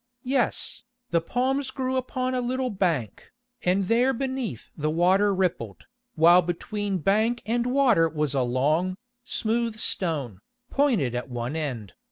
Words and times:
Yes, 0.23 0.83
the 1.11 1.21
palms 1.21 1.69
grew 1.69 1.95
upon 1.95 2.33
a 2.33 2.41
little 2.41 2.71
bank, 2.71 3.31
and 3.63 3.87
there 3.87 4.13
beneath 4.15 4.71
the 4.75 4.89
water 4.89 5.31
rippled, 5.31 5.85
while 6.15 6.41
between 6.41 6.97
bank 6.97 7.43
and 7.45 7.67
water 7.67 8.09
was 8.09 8.33
a 8.33 8.41
long, 8.41 8.97
smooth 9.23 9.75
stone, 9.77 10.39
pointed 10.71 11.13
at 11.13 11.29
one 11.29 11.55
end. 11.55 11.93